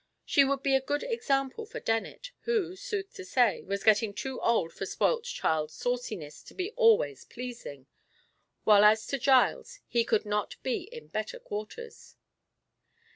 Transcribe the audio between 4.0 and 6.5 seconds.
too old for spoilt child sauciness